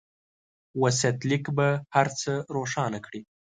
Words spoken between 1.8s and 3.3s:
هر څه روښانه کړي.